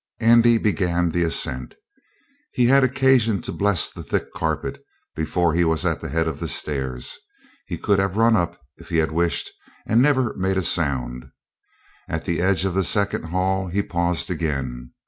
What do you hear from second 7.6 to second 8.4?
he could have run